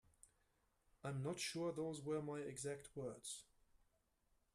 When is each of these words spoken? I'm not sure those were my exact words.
I'm 1.03 1.21
not 1.21 1.39
sure 1.39 1.71
those 1.71 2.01
were 2.03 2.23
my 2.23 2.39
exact 2.39 2.89
words. 2.95 3.43